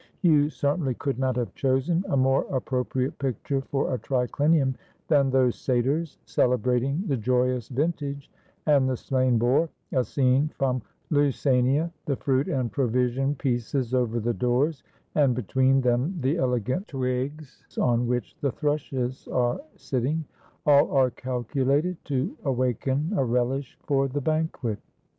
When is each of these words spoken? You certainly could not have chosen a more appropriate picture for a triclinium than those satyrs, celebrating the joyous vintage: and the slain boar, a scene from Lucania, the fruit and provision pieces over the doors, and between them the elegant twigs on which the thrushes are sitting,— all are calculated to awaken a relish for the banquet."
You 0.23 0.49
certainly 0.49 0.95
could 0.95 1.19
not 1.19 1.35
have 1.35 1.53
chosen 1.53 2.03
a 2.09 2.17
more 2.17 2.47
appropriate 2.49 3.19
picture 3.19 3.61
for 3.61 3.93
a 3.93 3.99
triclinium 3.99 4.73
than 5.09 5.29
those 5.29 5.55
satyrs, 5.55 6.17
celebrating 6.25 7.03
the 7.05 7.15
joyous 7.15 7.69
vintage: 7.69 8.31
and 8.65 8.89
the 8.89 8.97
slain 8.97 9.37
boar, 9.37 9.69
a 9.91 10.03
scene 10.03 10.49
from 10.57 10.81
Lucania, 11.11 11.91
the 12.07 12.15
fruit 12.15 12.47
and 12.47 12.71
provision 12.71 13.35
pieces 13.35 13.93
over 13.93 14.19
the 14.19 14.33
doors, 14.33 14.81
and 15.13 15.35
between 15.35 15.81
them 15.81 16.17
the 16.19 16.37
elegant 16.37 16.87
twigs 16.87 17.63
on 17.79 18.07
which 18.07 18.35
the 18.41 18.51
thrushes 18.51 19.27
are 19.27 19.61
sitting,— 19.75 20.25
all 20.65 20.89
are 20.89 21.11
calculated 21.11 22.03
to 22.05 22.35
awaken 22.43 23.13
a 23.17 23.23
relish 23.23 23.77
for 23.85 24.07
the 24.07 24.19
banquet." 24.21 24.79